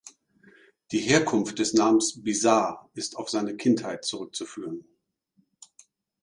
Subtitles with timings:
[0.91, 4.83] Die Herkunft des Namens "Bizarre" ist auf seine Kindheit zurückzuführen.